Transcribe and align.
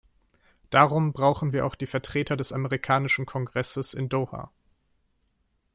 Darum 0.71 1.13
brauchen 1.13 1.53
wir 1.53 1.63
auch 1.63 1.75
die 1.75 1.85
Vertreter 1.85 2.35
des 2.35 2.51
amerikanischen 2.53 3.27
Kongresses 3.27 3.93
in 3.93 4.09
Doha. 4.09 4.51